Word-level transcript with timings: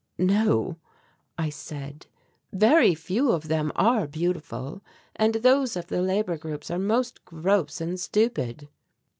"No," 0.17 0.77
I 1.37 1.51
said, 1.51 2.07
"very 2.51 2.95
few 2.95 3.31
of 3.31 3.49
them 3.49 3.71
are 3.75 4.07
beautiful, 4.07 4.81
and 5.15 5.35
those 5.35 5.75
of 5.75 5.85
the 5.89 6.01
labour 6.01 6.37
groups 6.39 6.71
are 6.71 6.79
most 6.79 7.23
gross 7.23 7.79
and 7.79 7.99
stupid." 7.99 8.67